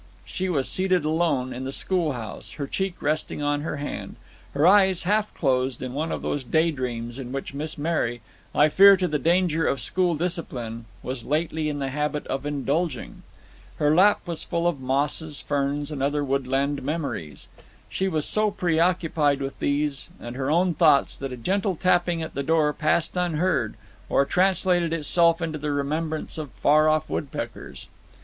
[0.25, 4.15] She was seated alone in the schoolhouse, her cheek resting on her hand,
[4.55, 8.21] her eyes half closed in one of those daydreams in which Miss Mary
[8.55, 13.21] I fear to the danger of school discipline was lately in the habit of indulging.
[13.75, 17.47] Her lap was full of mosses, ferns, and other woodland memories.
[17.87, 22.33] She was so preoccupied with these and her own thoughts that a gentle tapping at
[22.33, 23.75] the door passed unheard,
[24.09, 27.85] or translated itself into the remembrance of far off woodpeckers.